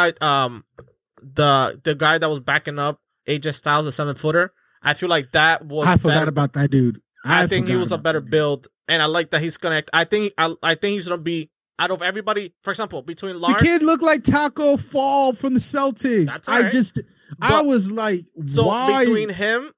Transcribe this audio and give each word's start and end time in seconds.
I, 0.00 0.12
um, 0.20 0.64
the 1.22 1.80
the 1.84 1.94
guy 1.94 2.18
that 2.18 2.28
was 2.28 2.40
backing 2.40 2.78
up 2.78 3.00
AJ 3.28 3.54
Styles, 3.54 3.84
the 3.84 3.92
seven 3.92 4.14
footer. 4.14 4.52
I 4.82 4.94
feel 4.94 5.08
like 5.08 5.32
that 5.32 5.64
was. 5.64 5.86
I 5.86 5.96
forgot 5.96 6.20
better. 6.20 6.28
about 6.28 6.52
that 6.54 6.70
dude. 6.70 7.00
I, 7.24 7.46
think 7.46 7.68
he 7.68 7.76
was 7.76 7.92
a 7.92 7.98
better 7.98 8.20
build, 8.20 8.68
and 8.88 9.02
I 9.02 9.06
like 9.06 9.30
that 9.30 9.42
he's 9.42 9.58
gonna. 9.58 9.82
I 9.92 10.04
think 10.04 10.32
I, 10.38 10.54
I 10.62 10.74
think 10.74 10.94
he's 10.94 11.08
gonna 11.08 11.20
be 11.20 11.50
out 11.78 11.90
of 11.90 12.02
everybody. 12.02 12.54
For 12.62 12.70
example, 12.70 13.02
between 13.02 13.40
The 13.40 13.58
kid 13.60 13.82
looked 13.82 14.02
like 14.02 14.22
Tacko 14.22 14.80
Fall 14.80 15.34
from 15.34 15.54
the 15.54 15.60
Celtics. 15.60 16.26
That's 16.26 16.48
I 16.48 16.70
just, 16.70 17.00
I 17.40 17.62
was 17.62 17.92
like, 17.92 18.24
So 18.46 18.66
why? 18.66 19.04
between 19.04 19.28
him, 19.28 19.70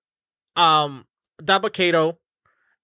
um, 0.57 1.05
Dabba-Kato, 1.41 2.19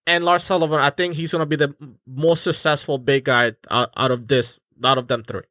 and 0.06 0.24
Lars 0.24 0.44
Sullivan, 0.44 0.80
I 0.80 0.90
think 0.90 1.14
he's 1.14 1.32
gonna 1.32 1.46
be 1.46 1.56
the 1.56 1.74
most 2.06 2.42
successful 2.42 2.98
big 2.98 3.24
guy 3.24 3.52
out, 3.70 3.90
out 3.96 4.10
of 4.10 4.26
this, 4.26 4.60
out 4.82 4.98
of 4.98 5.06
them 5.06 5.22
three. 5.22 5.42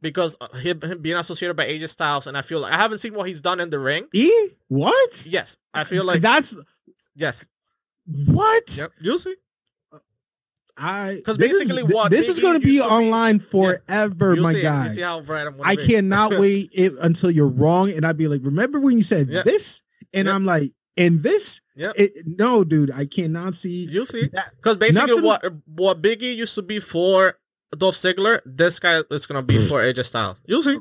Because 0.00 0.36
uh, 0.40 0.48
him, 0.56 0.80
him 0.80 1.00
being 1.02 1.16
associated 1.16 1.54
by 1.54 1.66
AJ 1.66 1.88
Styles, 1.88 2.26
and 2.28 2.36
I 2.38 2.42
feel 2.42 2.60
like 2.60 2.72
I 2.72 2.76
haven't 2.76 2.98
seen 3.00 3.14
what 3.14 3.26
he's 3.26 3.40
done 3.40 3.58
in 3.58 3.70
the 3.70 3.78
ring. 3.80 4.06
E? 4.12 4.30
What? 4.68 5.26
Yes, 5.28 5.56
I 5.74 5.82
feel 5.84 6.04
like 6.04 6.22
that's 6.22 6.54
yes. 7.16 7.48
what? 8.06 8.76
Yep, 8.78 8.92
you'll 9.00 9.18
see. 9.18 9.34
I 10.80 11.14
because 11.16 11.36
basically 11.38 11.82
th- 11.82 11.92
what 11.92 12.10
this 12.12 12.28
is 12.28 12.38
going 12.38 12.60
to 12.60 12.64
be 12.64 12.80
online 12.80 13.40
forever, 13.40 14.34
You'll 14.34 14.44
my 14.44 14.52
see. 14.52 14.62
guy. 14.62 14.84
You 14.84 14.90
see 14.90 15.00
how 15.00 15.20
right 15.22 15.46
I'm 15.46 15.54
I 15.64 15.74
be. 15.74 15.86
cannot 15.86 16.30
wait 16.38 16.70
it, 16.72 16.92
until 17.00 17.30
you're 17.32 17.48
wrong, 17.48 17.90
and 17.90 18.06
I'd 18.06 18.16
be 18.16 18.28
like, 18.28 18.42
"Remember 18.44 18.78
when 18.78 18.96
you 18.96 19.02
said 19.02 19.28
Yeah. 19.28 19.42
this?" 19.42 19.82
And 20.14 20.26
Yep. 20.26 20.34
I'm 20.36 20.44
like, 20.44 20.70
"And 20.96 21.20
this?" 21.24 21.60
Yep. 21.74 21.94
It, 21.98 22.12
no, 22.26 22.62
dude, 22.62 22.92
I 22.92 23.06
cannot 23.06 23.54
see. 23.56 23.88
You'll 23.90 24.06
see. 24.06 24.28
Because 24.56 24.76
basically, 24.76 25.20
Nothing- 25.20 25.24
what 25.24 25.52
what 25.66 26.00
Biggie 26.02 26.36
used 26.36 26.54
to 26.54 26.62
be 26.62 26.78
for 26.78 27.34
Dolph 27.76 27.94
Ziggler, 27.96 28.40
this 28.46 28.78
guy 28.78 29.02
is 29.10 29.26
gonna 29.26 29.42
be 29.42 29.66
for 29.68 29.80
AJ 29.80 30.04
Styles. 30.04 30.40
You'll 30.46 30.62
see. 30.62 30.78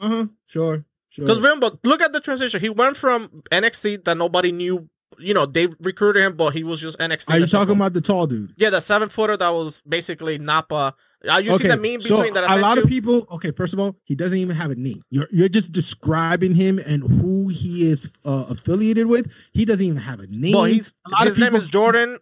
Uh 0.00 0.08
huh. 0.08 0.26
Sure. 0.46 0.84
Sure. 1.10 1.24
Because 1.26 1.38
remember, 1.38 1.70
look 1.84 2.00
at 2.00 2.12
the 2.12 2.20
transition. 2.20 2.60
He 2.60 2.70
went 2.70 2.96
from 2.96 3.28
NXT 3.50 4.04
that 4.04 4.16
nobody 4.16 4.50
knew. 4.52 4.88
You 5.18 5.34
know, 5.34 5.44
they 5.44 5.66
recruited 5.80 6.22
him, 6.24 6.36
but 6.36 6.54
he 6.54 6.64
was 6.64 6.80
just 6.80 6.98
NXT. 6.98 7.30
Are 7.34 7.38
you 7.38 7.46
talking 7.46 7.68
showed- 7.68 7.76
about 7.76 7.92
the 7.92 8.00
tall 8.00 8.26
dude? 8.26 8.54
Yeah, 8.56 8.70
the 8.70 8.80
seven 8.80 9.10
footer 9.10 9.36
that 9.36 9.50
was 9.50 9.82
basically 9.86 10.38
Napa. 10.38 10.94
Uh, 11.28 11.36
you 11.36 11.52
see 11.52 11.68
the 11.68 11.76
meme 11.76 12.00
so 12.00 12.16
between 12.16 12.32
that 12.34 12.44
I 12.44 12.46
a 12.46 12.48
sent 12.50 12.62
lot 12.62 12.76
you? 12.78 12.82
of 12.84 12.88
people. 12.88 13.26
Okay, 13.30 13.52
first 13.52 13.74
of 13.74 13.78
all, 13.78 13.94
he 14.04 14.14
doesn't 14.16 14.38
even 14.38 14.56
have 14.56 14.70
a 14.70 14.74
name. 14.74 15.02
You're 15.10 15.28
you're 15.30 15.50
just 15.50 15.70
describing 15.70 16.54
him 16.54 16.78
and 16.84 17.02
who 17.02 17.48
he 17.48 17.86
is 17.88 18.10
uh, 18.24 18.46
affiliated 18.48 19.06
with. 19.06 19.30
He 19.52 19.66
doesn't 19.66 19.84
even 19.84 19.98
have 19.98 20.18
a 20.18 20.26
name. 20.28 20.54
well, 20.54 20.64
he's 20.64 20.94
a 21.06 21.10
lot 21.10 21.26
his 21.26 21.36
of 21.36 21.42
people, 21.42 21.52
name 21.58 21.62
is 21.62 21.68
Jordan 21.68 22.18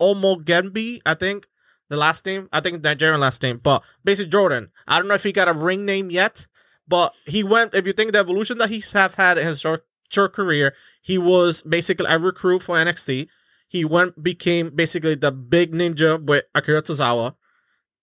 Omogbehin, 0.00 1.00
I 1.06 1.14
think. 1.14 1.46
The 1.88 1.96
last 1.96 2.26
name, 2.26 2.48
I 2.52 2.60
think 2.60 2.82
Nigerian 2.82 3.20
last 3.20 3.42
name, 3.42 3.60
but 3.62 3.82
basically 4.04 4.30
Jordan. 4.30 4.70
I 4.86 4.98
don't 4.98 5.08
know 5.08 5.14
if 5.14 5.22
he 5.22 5.32
got 5.32 5.48
a 5.48 5.52
ring 5.54 5.86
name 5.86 6.10
yet, 6.10 6.46
but 6.86 7.14
he 7.26 7.42
went. 7.42 7.74
If 7.74 7.86
you 7.86 7.92
think 7.92 8.12
the 8.12 8.18
evolution 8.18 8.58
that 8.58 8.70
he's 8.70 8.92
have 8.92 9.14
had 9.14 9.38
in 9.38 9.46
his 9.46 9.60
short, 9.60 9.86
short 10.10 10.34
career, 10.34 10.74
he 11.00 11.16
was 11.16 11.62
basically 11.62 12.06
a 12.08 12.18
recruit 12.18 12.62
for 12.62 12.76
NXT. 12.76 13.28
He 13.68 13.84
went 13.84 14.22
became 14.22 14.70
basically 14.74 15.14
the 15.14 15.32
big 15.32 15.72
ninja 15.72 16.22
with 16.22 16.44
Akira 16.54 16.82
Tozawa 16.82 17.34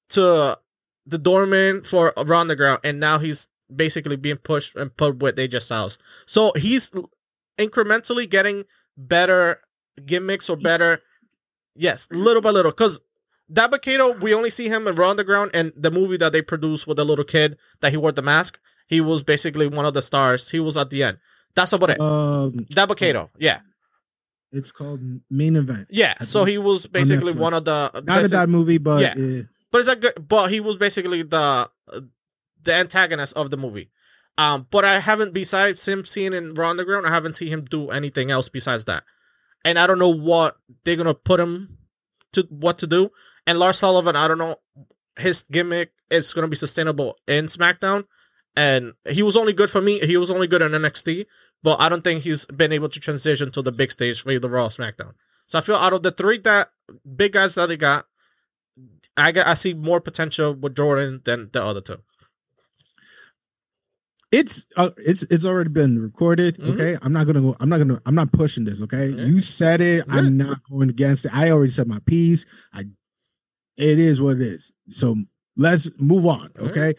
to 0.09 0.57
the 1.05 1.17
doorman 1.17 1.83
for 1.83 2.13
Raw 2.17 2.39
Underground, 2.39 2.81
and 2.83 2.99
now 2.99 3.19
he's 3.19 3.47
basically 3.73 4.15
being 4.15 4.37
pushed 4.37 4.75
and 4.75 4.95
put 4.95 5.19
with 5.19 5.37
AJ 5.37 5.61
Styles. 5.61 5.97
So 6.25 6.53
he's 6.55 6.91
incrementally 7.57 8.29
getting 8.29 8.65
better 8.97 9.61
gimmicks 10.05 10.49
or 10.49 10.57
better, 10.57 11.01
yes, 11.75 12.07
little 12.11 12.41
by 12.41 12.51
little. 12.51 12.71
Because 12.71 13.01
Dabba-Kato, 13.51 14.13
we 14.13 14.33
only 14.33 14.49
see 14.49 14.67
him 14.69 14.85
Raw 14.87 15.11
Underground 15.11 15.51
and 15.53 15.71
the 15.75 15.91
movie 15.91 16.17
that 16.17 16.31
they 16.31 16.41
produced 16.41 16.87
with 16.87 16.97
the 16.97 17.05
little 17.05 17.25
kid 17.25 17.57
that 17.81 17.91
he 17.91 17.97
wore 17.97 18.11
the 18.11 18.21
mask. 18.21 18.59
He 18.87 19.01
was 19.01 19.23
basically 19.23 19.67
one 19.67 19.85
of 19.85 19.93
the 19.93 20.01
stars. 20.01 20.49
He 20.49 20.59
was 20.59 20.77
at 20.77 20.89
the 20.89 21.03
end. 21.03 21.17
That's 21.55 21.73
about 21.73 21.91
it. 21.91 21.99
Um, 22.01 22.51
Dabba-Kato, 22.73 23.29
yeah, 23.37 23.59
it's 24.51 24.71
called 24.71 24.99
Main 25.29 25.55
Event. 25.55 25.87
yeah. 25.89 26.15
I 26.19 26.23
So 26.23 26.43
he 26.45 26.57
was 26.57 26.87
basically 26.87 27.33
Netflix. 27.33 27.37
one 27.39 27.53
of 27.53 27.65
the. 27.65 27.91
Not 27.93 28.05
basic- 28.05 28.31
a 28.31 28.35
bad 28.35 28.49
movie, 28.49 28.77
but 28.77 29.01
Yeah. 29.01 29.39
uh, 29.39 29.43
but 29.71 29.79
it's 29.79 29.87
a 29.89 29.95
good. 29.95 30.27
But 30.27 30.49
he 30.51 30.59
was 30.59 30.77
basically 30.77 31.21
the 31.23 31.69
the 32.63 32.73
antagonist 32.73 33.35
of 33.35 33.51
the 33.51 33.57
movie. 33.57 33.89
Um, 34.37 34.67
but 34.69 34.83
I 34.83 34.99
haven't 34.99 35.33
besides 35.33 35.87
him 35.87 36.03
seeing 36.03 36.33
in 36.33 36.53
Raw 36.55 36.71
Underground, 36.71 37.05
I 37.07 37.09
haven't 37.11 37.33
seen 37.33 37.47
him 37.49 37.63
do 37.63 37.89
anything 37.89 38.31
else 38.31 38.49
besides 38.49 38.85
that. 38.85 39.03
And 39.63 39.79
I 39.79 39.87
don't 39.87 39.99
know 39.99 40.09
what 40.13 40.57
they're 40.83 40.95
gonna 40.97 41.13
put 41.13 41.39
him 41.39 41.77
to 42.33 42.41
what 42.49 42.77
to 42.79 42.87
do. 42.87 43.11
And 43.47 43.59
Lars 43.59 43.77
Sullivan, 43.79 44.15
I 44.15 44.27
don't 44.27 44.37
know 44.37 44.57
his 45.17 45.43
gimmick 45.43 45.91
is 46.09 46.33
gonna 46.33 46.47
be 46.47 46.55
sustainable 46.55 47.17
in 47.27 47.45
SmackDown. 47.45 48.05
And 48.57 48.93
he 49.09 49.21
was 49.23 49.35
only 49.35 49.53
good 49.53 49.69
for 49.69 49.81
me. 49.81 49.99
He 49.99 50.15
was 50.17 50.31
only 50.31 50.47
good 50.47 50.61
in 50.61 50.71
NXT, 50.71 51.25
but 51.61 51.79
I 51.81 51.89
don't 51.89 52.03
think 52.03 52.23
he's 52.23 52.45
been 52.45 52.71
able 52.71 52.87
to 52.89 52.99
transition 52.99 53.51
to 53.51 53.61
the 53.61 53.71
big 53.71 53.91
stage 53.91 54.21
for 54.21 54.37
the 54.39 54.49
Raw 54.49 54.69
SmackDown. 54.69 55.13
So 55.47 55.57
I 55.59 55.61
feel 55.61 55.75
out 55.75 55.91
of 55.93 56.03
the 56.03 56.11
three 56.11 56.37
that 56.39 56.69
big 57.15 57.33
guys 57.33 57.55
that 57.55 57.67
they 57.67 57.75
got, 57.77 58.05
I 59.17 59.31
got 59.33 59.47
I 59.47 59.53
see 59.55 59.73
more 59.73 59.99
potential 60.01 60.53
with 60.53 60.75
Jordan 60.75 61.21
than 61.25 61.49
the 61.51 61.63
other 61.63 61.81
two. 61.81 61.97
it's 64.31 64.65
uh, 64.75 64.89
it's 64.97 65.23
it's 65.23 65.45
already 65.45 65.69
been 65.69 65.99
recorded. 66.01 66.57
Mhm. 66.57 66.73
Okay, 66.73 66.97
I'm 67.01 67.13
not 67.13 67.25
gonna 67.27 67.41
go. 67.41 67.55
I'm 67.59 67.69
not 67.69 67.77
gonna. 67.77 68.01
I'm 68.05 68.15
not 68.15 68.31
pushing 68.31 68.65
this. 68.65 68.81
Okay, 68.81 69.07
Yeah. 69.07 69.23
you 69.25 69.41
said 69.41 69.81
it. 69.81 70.05
Yeah. 70.07 70.13
I'm 70.15 70.35
not 70.37 70.59
going 70.69 70.89
against 70.89 71.25
it. 71.25 71.31
I 71.33 71.51
already 71.51 71.71
said 71.71 71.87
my 71.87 71.99
piece. 72.05 72.45
I. 72.73 72.85
It 73.77 73.99
is 73.99 74.21
what 74.21 74.37
it 74.37 74.41
is. 74.41 74.71
So 74.89 75.15
let's 75.57 75.89
move 75.99 76.25
on. 76.25 76.51
All 76.59 76.67
Okay. 76.67 76.93